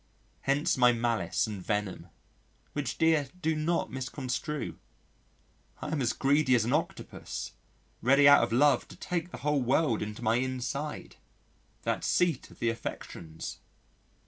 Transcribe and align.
Hence 0.41 0.77
my 0.77 0.91
malice 0.91 1.45
and 1.45 1.63
venom: 1.63 2.07
which, 2.73 2.97
dear, 2.97 3.29
do 3.39 3.55
not 3.55 3.91
misconstrue. 3.91 4.79
I 5.79 5.89
am 5.91 6.01
as 6.01 6.11
greedy 6.11 6.55
as 6.55 6.65
an 6.65 6.73
Octopus, 6.73 7.51
ready 8.01 8.27
out 8.27 8.43
of 8.43 8.51
love 8.51 8.87
to 8.87 8.95
take 8.95 9.29
the 9.29 9.37
whole 9.45 9.61
world 9.61 10.01
into 10.01 10.23
my 10.23 10.37
inside 10.37 11.17
that 11.83 12.03
seat 12.03 12.49
of 12.49 12.57
the 12.57 12.71
affections! 12.71 13.59